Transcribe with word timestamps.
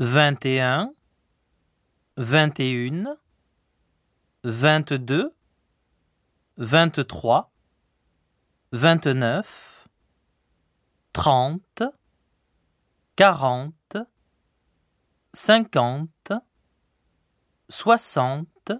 vingt 0.00 0.46
et 0.46 0.62
un, 0.62 0.94
vingt 2.16 2.58
et 2.58 2.70
une, 2.70 3.14
vingt-deux, 4.44 5.30
vingt-trois, 6.56 7.52
vingt-neuf, 8.72 9.88
trente, 11.12 11.82
quarante, 13.14 13.98
cinquante, 15.34 16.32
soixante, 17.68 18.72